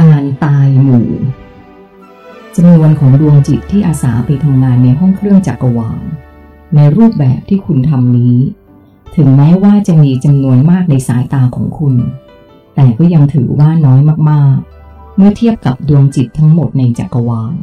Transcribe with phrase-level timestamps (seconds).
[0.00, 1.08] การตายหมู่
[2.56, 6.02] จำนวนของดวงจิตที่อาสาไปทำงานในห้องเครื่องจักรวาล
[6.74, 8.36] ในรูปแบบที่คุณทำนี้
[9.16, 11.94] ถึงแม้ว่าจะมีจำนวนมากในสายตาของคุณ
[12.74, 14.00] แต่ก็ยังถือว่าน้อย
[14.30, 17.54] มากๆ เมื่อเทียบกับดวงจิตทั้งหมดในจักรวาล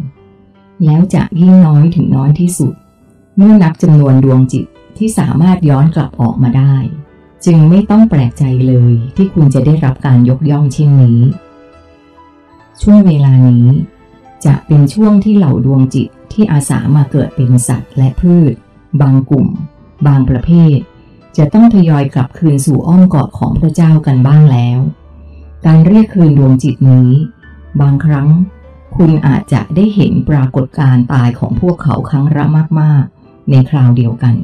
[0.85, 2.73] แล้วจะยิ่งน้อยถึงน้อยที่สุด
[3.37, 4.65] เมื่อนับจำนวนดวงจิต
[4.97, 6.75] ที่สามารถย้อนกลับออกมาได้
[7.45, 11.19] จึงไม่ต้องแปลกใจเลยที่คุณจะได้รับการยกย่องเช่นนี้
[12.81, 13.67] ช่วงเวลานี้
[14.45, 18.53] จะเป็นช่วงที่เหล่าดวงจิตที่อาสามาเกิดเป็นสัตว์และพืช
[19.01, 19.47] บางกลุ่ม
[20.07, 20.77] บางประเภท
[21.37, 24.79] จะต้องทยอยกลับคืนสู่อ้อมกอดของพระเจ้ากันบ้างแล้ว
[25.65, 27.09] การเรียกคืนดวงจิตนี้
[27.81, 28.27] บางครั้ง
[28.95, 32.45] คุณอาจจะได้เห็นปรากฏการตายของพวกเขาครั้งละ
[32.81, 34.35] มากๆ ในคราวเดียวกัน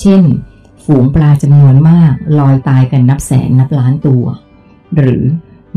[0.00, 0.22] เช่น
[0.84, 4.24] ฝูงปลาจำนวนมากลอยตายกันนับแสนนับล้านตัว
[4.96, 5.22] หรือ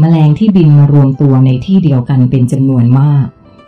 [0.02, 3.26] มแมลงที่บินมารวมตัวในที่เดียวกันเป็นจำนวนมาก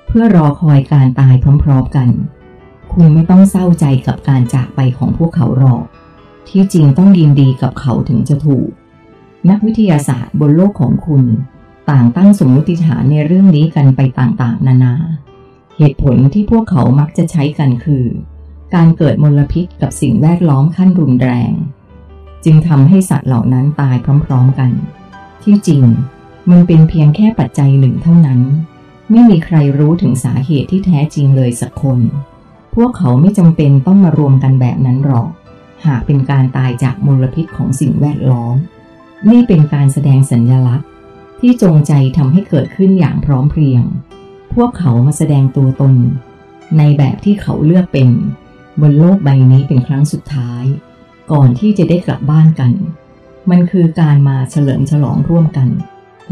[0.08, 2.10] เพื่อรอคอยการตายพร้อมๆกัน
[2.94, 5.84] คุณไม่ต้องเศร้าใจกับการจากไปของพวกเขาหรอก
[6.50, 8.70] ที่จริงต้องยินดีกับเขาถึงจะถูก
[9.50, 11.24] นักวิทยาศาสตร์บนโลกของคุณ
[11.90, 14.96] ต่างตั้งสมมติฐานในเรื่องนี้กันไปต่างๆ นานา
[15.78, 18.06] เหตุผลที่พวกเขามักจะใช้กันคือ
[18.76, 21.54] การเกิดมลพิษกับสิ่งแวดล้อมขั้นรุนแรง
[22.46, 24.72] จึงทำให้สัตว์เหล่านั้นตายพร้อม ๆกัน
[25.44, 25.84] ที่จริง
[26.50, 28.42] มันเป็นเพียงแค่ปัจจัยหนึ่งเท่านั้น
[29.12, 32.00] ไม่มีใครรู้ถึงสาเหตุที่แท้จริงเลยสักคน
[32.76, 35.30] พวกเขาไม่จำเป็นต้องมารวมกันแบบนั้นหรอก
[35.86, 38.56] หากเป็นการตายจากมลพิษของสิ่งแวดล้อม
[39.30, 40.88] นี่เป็นการแสดงสัญญลักษณ์
[41.40, 43.84] ที่จงใจทำให้เกิดขึ้นอย่างพร้อมเพรียง
[44.54, 45.94] พวกเขามาแสดงตัวตน
[46.78, 48.10] ในแบบที่เขาเลือกเป็น
[48.82, 50.64] บนโลกใบนี้เป็นครั้งสุดท้าย
[51.32, 52.72] ก่อนที่จะได้กลับบ้านกัน
[53.50, 55.70] มันคือการมาเฉลิมฉลองร่วมกัน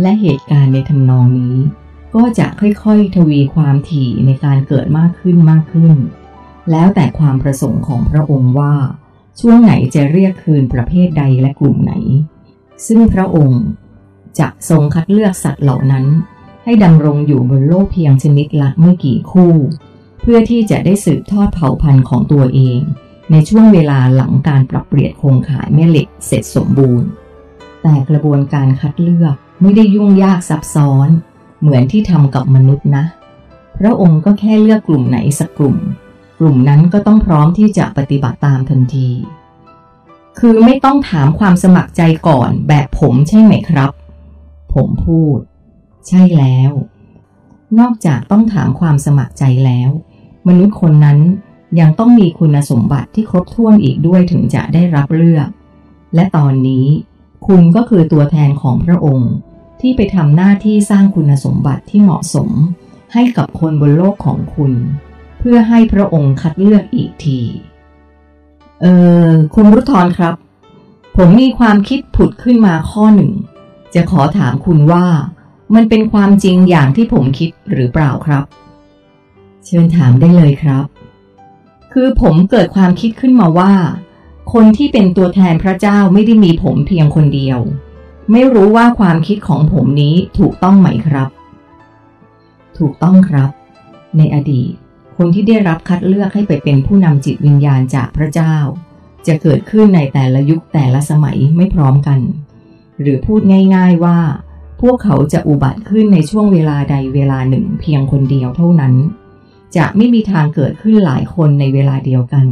[0.02, 1.56] และเหตุการณ์ในทำนองนี้
[2.16, 5.96] ก็จะค่อยๆ ทวีความถี่ในการเกิดมากขึ้นมากขึ้น
[6.72, 8.76] แล้วแต่ความประสงค์ของพระองค์ว่า
[9.40, 11.94] ช่วงไหนจะเรียกคืนประเภทใดและกลุ่มไหน
[12.88, 13.64] ซึ่งพระองค์
[14.40, 16.06] จะทรงคัดเลือกสัตว์เหล่านั้น
[16.64, 19.54] ให้ดำรงอยู่บนโลกเพียงชนิดละไม่กี่คู่
[20.22, 22.80] เพื่อที่จะได้สืบทอดเผ่าพันธุ์ของตัวเอง
[23.32, 27.08] ในช่วงเวลาหลังการปรับเปลี่ยนโครงข่ายแม่เหล็กเสร็จสมบูรณ์
[27.82, 31.10] แต่กระบวนการคัดเลือก ไม่ได้ยุ่งยากซับซ้อน
[31.62, 33.06] เหมือนที่ทำกับมนุษย์นะ
[33.80, 35.78] พระองค์ก็แค่เลือกกลุ่มไหนสักกลุ่ม
[36.40, 39.10] กลุ่มนั้นก็ต้องพร้อมที่จะปฏิบัติตามทันที
[40.40, 43.92] คือไม่ต้องถามความสมัครใจก่อนแบบผมใช่ไหมครับ
[44.74, 45.40] ผมพูด
[46.08, 46.72] ใช่แล้ว
[47.80, 49.90] นอกจากต้องถามความสมัครใจแล้ว
[50.48, 51.20] มนุษย์คนนั้น
[51.80, 55.48] ยังต้องมีคุณสมบัติที่ครบถ้วนอีกด้วยถึงจะได้รับเลือก
[56.16, 56.86] และตอนนี้
[57.48, 59.32] คุณก็คือตัวแทนของพระองค์
[59.82, 62.50] ที่ไปทำหน้าที่สร้างคุณสมบัติที่เหมาะสม
[63.14, 64.74] ให้กับคนบนโลกของคุณ
[65.40, 67.40] เพื่อให้พระองค์คัดเลือกอีกที
[68.82, 68.86] เอ
[69.28, 70.36] อคุณรุทรครับ
[71.18, 73.32] ผมมีความคิดผุดขึ้นมาข้อหนึ่ง
[73.96, 75.06] จะขอถามคุณว่า
[75.76, 78.44] มันเป็นความจริงอย่างที่ผมคิดหรือเปล่าครับ
[79.66, 80.86] เชิญถามได้เลยครับ
[81.94, 83.74] คือผมเกิดความคิดขึ้นมาว่า
[84.54, 87.60] คนที่เป็นตัวแทนพระเจ้าไม่ได้มีผมเพียงคนเดียว
[88.32, 91.30] ไม่รู้ว่าความคิดของผมนี้ถูกต้องไหมครับ
[92.78, 93.50] ถูกต้องครับ
[94.18, 94.72] ในอดีต
[95.18, 98.56] คนที่ได้รับคัดเลือกให้ไปเป็นผู้นำจิตวิญญาณจากพระเจ้า
[99.28, 102.20] จะเกิดขึ้นในแต่ละยุคแต่ละสมัยไม่พร้อมกัน
[103.02, 103.42] หรือพูด
[103.76, 104.18] ง่าย ๆว่า
[104.82, 108.94] พวกเขาจะอุบัติขึ้นในช่วงเวลาใดเวลาหนึ่งเพียงคนเดียวเท่านั้น
[109.78, 112.48] จะไม่มีทางเกิดขึ้นหลายคนในเวลาเดียวกัน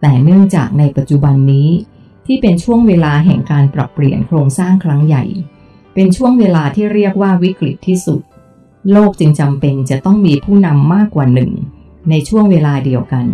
[0.00, 1.68] แต่เนื่องจากในปัจจุบันนี้
[2.26, 5.24] ที่เป็นช่วงเวลาแห่งการปรับเปลี่ยนโครงสร้างครั้งใหญ่
[5.94, 8.20] เป็นช่วงเวลาที่เรียกว่าวิกฤตที่สุด
[8.92, 11.52] โลกจึงจำเป็นจะต้องมีผู้นำมากกว่าหนึ่ง
[12.10, 13.26] ในช่วงเวลาเดียวกัน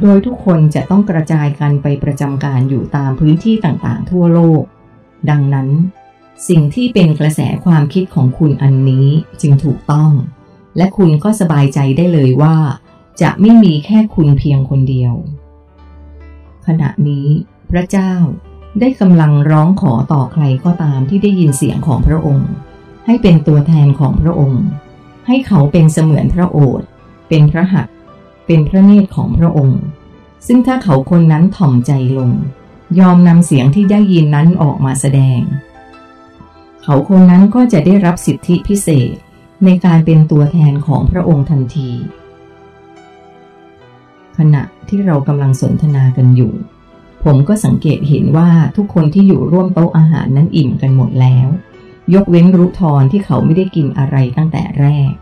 [0.00, 4.62] โดยทุกคนจะต้องกระจายกันไปประจำการอยู่ตามพื้นที่ต่างๆ ทั่วโลก
[5.30, 5.68] ดังนั้น
[6.48, 9.06] สิ่งที่เป็นกระแสความคิดของคุณอันนี้
[9.40, 10.10] จึงถูกต้อง
[10.76, 12.56] และคุณก็สบายใจได้เลยว่า
[13.22, 15.14] จะไม่มีแค่คุณเพียงคนเดียว
[16.66, 17.26] ขณะนี้
[17.74, 18.12] พระเจ้า
[18.80, 22.48] ได้กำลังร้องขอต่อใครก็ตามที่ได้ยินเสียงของพระองค์
[23.06, 24.64] ให้เป็นตัวแทนของพระองค์
[25.26, 26.86] ให้เขาเป็นเสมือนพระโอษฐ์
[27.28, 27.94] เป็นพระหัตถ์
[28.46, 29.80] เป็นพระเนตรของพระองค์
[30.46, 32.30] ซึ่งถ้าเขาคนนั้นถ่อมใจลง
[32.98, 35.40] ยอมนำเสียงที่ได้ยินนั้นออกมาแสดง
[36.82, 39.14] เขาคนนั้นก็จะได้รับสิทธิพิเศษ
[39.64, 41.90] ในการเป็นตัวแทนของพระองค์ทันที
[44.38, 46.52] ขณะที่เรากำลังสนทนากันอยู่
[47.24, 51.48] ผมก็สังเกตเห็นว่าทุกคนที่อยู่ร่วมโต๊ะอาหารนั้นอิ่มกันหมดแล้ว
[52.14, 55.12] ยกเว้นรุทรที่เขาไม่ได้กินอะไรตั้งแต่แรก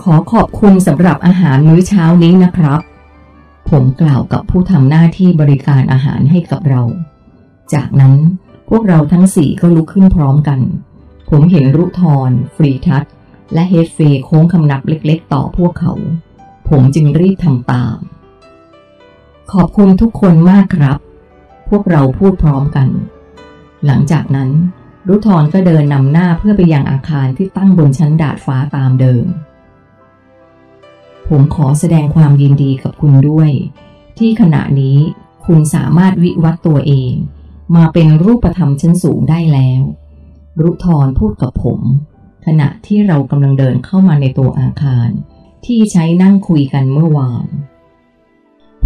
[0.00, 2.80] ขอขอบคุณสำหรับอาหารมื้อเช้านี้นะครับ
[3.70, 6.82] ผมกล่าวกับผู้ทำหน้าที่บริการอาหารให้กับเรา
[7.74, 8.14] จากนั้น
[8.68, 10.60] พวกเราทั้งสี่ก็ลุกขึ้นพร้อมกัน
[11.30, 13.04] ผมเห็นรุทรฟรีทัศ
[13.54, 15.92] และเฮดเฟโค้งคำนับเล็กๆ ต่อพวกเขา
[16.68, 17.96] ผมจึงรีบทำตาม
[19.52, 20.98] ขอบคุณทุกคนมากครับ
[21.68, 22.88] พวกเราพูดพร้อมกัน
[23.86, 24.50] หลังจากนั้น
[25.08, 29.24] รุทรก็เดินนำหน้าเพื่อไปยังอาคารที่ตั้งบนชั้นดาดฟ้าตามเดิม
[31.28, 33.50] ผมขอแสดงความยินดีกับคุณด้วย
[34.18, 34.98] ที่ขณะนี้
[35.46, 37.12] คุณสามารถวิวัตตัวเอง
[37.76, 39.82] มาเป็นรูปธรรมชั้นสูงได้แล้ว
[40.60, 41.80] รุทรพูดกับผม
[42.46, 45.08] ขณะที่เรากำลังเดินเข้ามาในตัวอาคาร
[45.66, 47.46] ที่ใช้นั่งคุยกันเมื่อวาน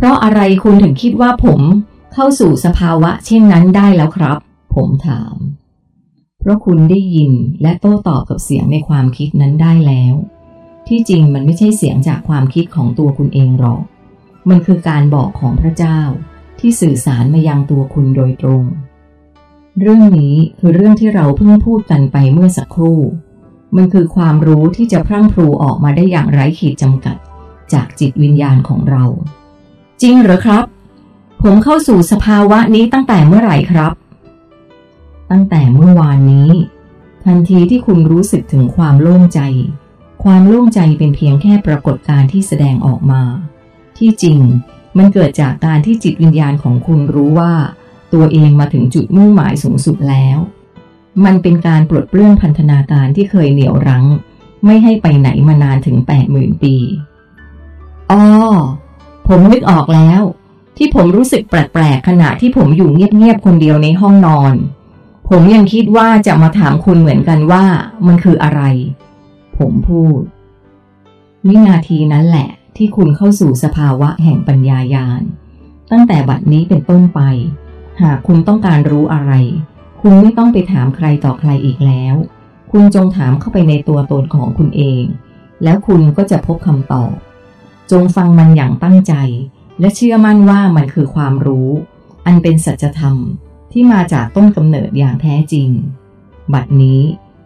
[0.01, 1.61] เพราะอะไรคุณถึงคิดว่าผม
[2.15, 4.39] เข้าสู่สภาวะเช่นนั้นได้แล้วครับ
[4.75, 5.35] ผมถาม
[6.41, 10.15] เพราะคุณได้ยินและโต้ตอบกับเสียงในความคิดนั้นได้แล้ว
[10.89, 13.83] ที่จริงมันไม่ใช่เสียงจากความคิดของตัวคุณเองหรอก
[14.49, 16.01] มันคือการบอกของพระเจ้า
[16.59, 18.65] ที่สื่อสารมายังตัวคุณโดยตรง
[19.81, 23.01] เรื่องนี้คือเรื่องที่เราเพิ่งพูดกันไปเมื่อสักครู่
[23.77, 27.17] มันคือความรู้ที่จะพรั่งพรูออกมาได้อย่างไร้ขีดจำกัด
[27.73, 29.05] จากจิตวิญญาณของเรา
[30.03, 30.65] จริงเหรอครับ
[31.43, 33.93] ผมเข้าสู่สภาวะนี้ตั้งแต่เมื่อไหร่ครับ
[35.31, 36.51] ตั้งแต่เมื่อวานนี้
[37.25, 39.41] ทันทีที่คุณรู้สึกถึงความโล่งใจ
[40.25, 43.23] ความโล่งใจเป็นเพียงแค่ปรากฏการณ์ที่แสดงออกมา
[43.99, 44.39] ที่จริง
[44.99, 47.53] มันเกิดจากการที่จิตวิญญาณของคุณรู้ว่า
[48.13, 50.39] ตัวเองมาถึงจุดมุ่งหมายสูงสุดแล้ว
[51.25, 54.07] มันเป็นการปลดเปลื้องพันธนาการที่เคยเหนี่ยวรั้ง
[54.65, 56.75] ไม่ให้ไปไหนมานานถึงแปดหมื่นปี
[58.11, 58.23] อ๋อ
[59.29, 60.23] ผมนึกออกแล้ว
[60.77, 64.55] ที่ผมรู้สึกแปลกๆขณะที่ผมอยู่เงียบๆคนเดียวในห้องนอน
[65.31, 67.65] ผมยังคิดว่าจะมาถามคุณเหมือนกันว่า
[68.07, 68.63] มันคืออะไร
[69.59, 70.21] ผมพูด
[71.49, 75.23] วินาทีนั้นแหละ ที่คุณเข้าสู่สภาวะแห่งปัญญายาณ
[75.91, 77.21] ตั้งแต่บัดนี้เป็นต้นไป
[78.03, 79.33] หากคุณต้องการรู้อะไร
[80.03, 82.15] คุณไม่ต้องไปถามใครต่อใครอีกแล้ว
[82.73, 85.05] คุณจงถามเข้าไปในตัวตนของคุณเอง
[85.65, 87.13] แล้วคุณก็จะพบคำตอบ
[87.91, 89.15] จงฟังมันอย่างตั้งใจ
[89.81, 91.71] และเชื่อมั่นว่ามันคือความรู้
[92.27, 93.17] อันเป็นสัจธรรม
[93.73, 95.69] ที่มาจากต้นกำเนิดอย่างแท้จริง
[96.53, 97.03] บัดนี้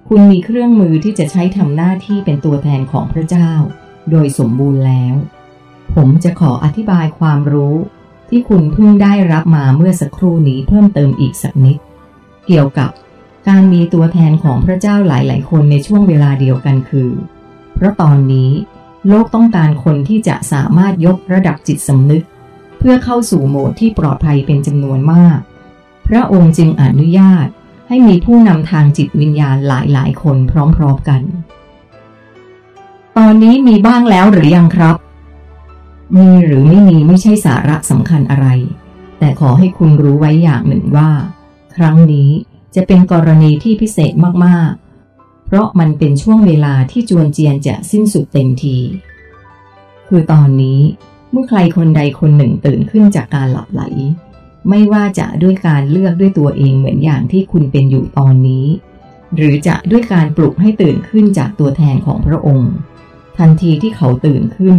[0.09, 3.51] คุณมีเครื่องมือที่จะใช้ทำหน้าที่เป็นตัวแทนของพระเจ้า
[4.11, 5.15] โดยสมบูรณ์แล้ว
[5.95, 7.77] ผมจะขออธิบายความรู้
[8.29, 11.77] ที่คุณเพิ่งได้รับมาเมื่อสักครู่นี้เพิ่มเติมอีกสักนิด
[12.47, 12.91] เกี่ยวกับ
[13.49, 17.11] การมีตัวแทนของพระเจ้าหลาย ๆ คนในช่วงเวลาเดียวกันคือ
[17.75, 18.51] เพราะตอนนี้
[19.09, 22.25] โลกต้องการคนที่จะสามารถยกระดับจิตสำนึก
[22.79, 25.39] เพื่อเข้าสู่โหมดที่ปลอดภัยเป็นจำนวนมาก
[26.09, 27.47] พระองค์จึงอนุญาต
[27.89, 31.23] ให้มีผู้นำทางจิตวิญญาณหลายๆ คนพร้อมๆกัน
[33.17, 34.97] ตอนนี้มีบ้างแล้วหรือยังครับ
[36.17, 38.47] มีหรือไม่มีไม่ใช่สาระสำคัญอะไร
[39.19, 41.11] แต่ขอให้คุณรู้ไว้อย่างหนึ่งว่า
[41.77, 42.31] ครั้งนี้
[42.75, 44.13] จะเป็นกรณีที่พิเศษ
[44.47, 44.73] มาก
[45.53, 48.77] เพราะมันเป็นช่วงเวลาที่จวนเจียนจะสิ้นสุดเต็มที
[50.09, 50.81] คือตอนนี้
[51.31, 53.83] เมื่อใครคนใดคนหนึ่งตื่นขึ้นจากการหลับไหล
[54.69, 58.67] ไม่ว่าจะด้วยการเลือกด้วยตัวเองเหมือนอย่างที่คุณเป็นอยู่ตอนนี้
[59.35, 62.73] หรือจะด้วยการปลุกให้ตื่นขึ้นจากตัวแทนของพระองค์
[63.39, 64.77] ทันทีที่เขาตื่นขึ้น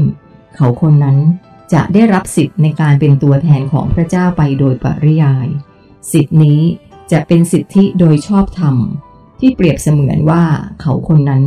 [0.56, 1.18] เขาคนนั้น
[1.74, 5.48] จะได้รับสิทธิ์ในการเป็นตัวแทนของพระเจ้าไปโดยปริยาย
[6.12, 6.62] สิทธินี้
[7.12, 8.78] จะเป็นสิทธิโดยชอบธรรม
[9.46, 10.44] ที่เปรียบเสมือนว่า
[10.82, 11.44] เขาคนนั้น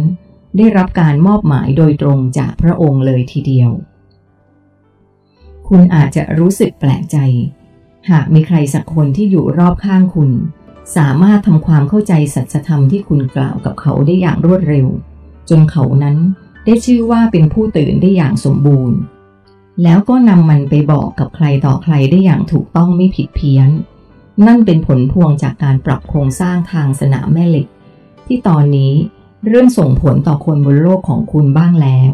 [0.57, 3.71] ได้รับการมอบหมายโดยตรงจากพระองค์เลยทีเดียว
[5.69, 7.17] คุณอาจจะรู้สึกแปลกใจ
[8.11, 10.31] หากมีใครสักคนที่อยู่รอบข้างคุณ
[10.97, 14.87] สามารถทำความเข้าใจสัจธรรมที่คุณกล่าวกับเขาได้อย่างรวดเร็ว
[15.49, 16.17] จนเขานั้น
[16.65, 18.99] ได้ชื่อว่าเป็นผู้ตื่นได้อย่างสมบูรณ์
[19.83, 23.71] แล้วก็นำมันไปบอกกับใครต่อใครได้อย่างถูกต้องไม่ผิดเพี้ยน
[24.47, 27.69] นั่นเป็นผลพวงจากการปรับโครงสร้างทางสนามแม่เหล็ก
[28.27, 28.95] ที่ตอนนี้
[29.47, 32.13] เริ่มส่งผลต่อคนบนโลกของคุณบ้างแล้ว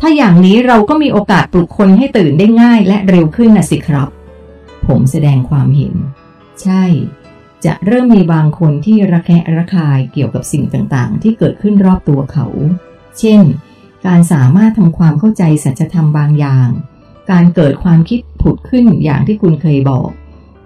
[0.00, 4.08] ถ้าอย่างนี้เราก็มีโอกาสปลุกคนให้ตื่นได้ง่ายและเร็วขึ้นนะสิครับ
[4.86, 5.94] ผมแสดงความเห็น
[6.62, 6.84] ใช่
[7.64, 12.46] จะเริ่มมีบางคนที่ระแคะระคายเกี่ยวกับสิ่งต่างๆ ที่เกิดขึ้นรอบตัวเขา
[13.18, 13.40] เช่น
[14.06, 16.68] การสามารถทำความเข้าใจสัจธรรมบางอย่าง
[17.30, 20.10] การเกิดความคิดผุดขึ้นอย่างที่คุณเคยบอก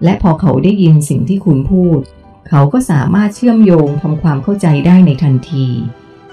[0.04, 2.00] และพอเขาได้ยินสิ่งที่คุณพูด
[2.48, 5.66] เขาก็สามารถเชื่อมโยงทำความเข้าใจได้ในทันที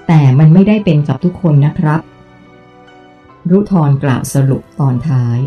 [0.08, 2.00] แต่มันไม่ได้เป็นกับทุกคนนะครับ
[3.50, 5.40] รุทรกล่าวสรุปตอนท้าย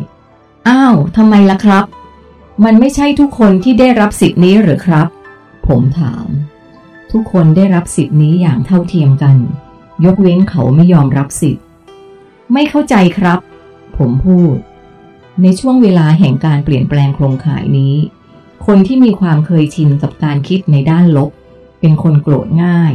[0.68, 1.84] อ้าวทำไมล่ะครับ
[2.64, 5.06] มันไม่ใช่ทุกคนที่ได้รับสิทธินี้หรือครับ
[5.66, 6.26] ผมถาม
[7.12, 9.36] ทุกคนได้รับสิทธินี้อย่างเท่าเทียมกัน
[10.04, 11.64] ยกเว้นเขาไม่ยอมรับสิทธิ์
[12.52, 13.38] ไม่เข้าใจครับ
[13.96, 14.56] ผมพูด
[15.42, 17.94] ในช่วงเวลาแห่งการเปลี่ยนแปลงโครงข่ายนี้
[18.66, 21.30] คนที่มีความเคยชินกับการคิดในด้านลบ
[21.80, 22.92] เป็นคนโกรธง่าย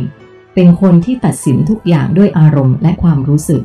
[0.53, 3.63] เป็นคนที่ตัดสินทุกอย่างด้วยอารมณ์และความรู้สึก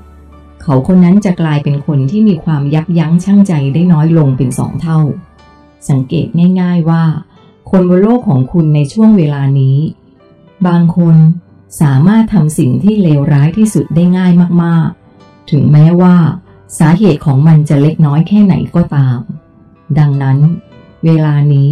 [0.62, 4.98] เขาคนนั้นจะกลายเป็นคนที่มีความยับยั้งชั่งใจได้น้อยลงเป็นสองเท่า
[5.88, 6.26] สังเกต
[6.60, 7.04] ง่าย ๆว่า
[7.70, 9.78] คนบนโลกของคุณในช่วงเวลานี้
[10.66, 11.16] บางคน
[11.82, 14.32] สามารถทำสิ่งที่เลวร้ายที่สุดได้ง่าย
[14.62, 16.16] มากๆ ถึงแม้ว่า
[16.78, 19.18] สาเหตุของมันจะเล็กน้อยแค่ไหนก็ตาม
[19.98, 20.38] ดังนั้น
[21.04, 21.70] เวลานี้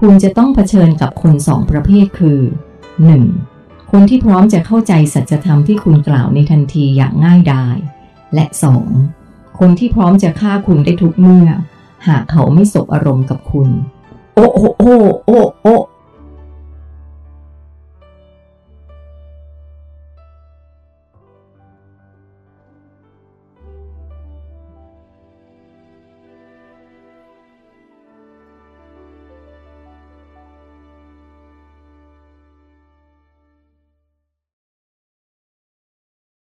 [0.00, 2.40] คุณจะต้องเผชิญกับคนสองประเภทคือ
[3.14, 3.90] 1.
[3.90, 7.76] คนที่พร้อมจะเข้าใจสัจธรรมที่คุณกล่าวในทันทีอย่างง่ายดาย
[8.34, 8.46] และ
[9.02, 9.58] 2.
[9.58, 11.48] คนที่พร้อมจะฆ่าคุณได้ทุกเมื่อ
[12.08, 13.68] หากเขาไม่สบอารมณ์กับคุณ
[14.34, 15.76] โอ้โอ้โอ้โอ้โอ้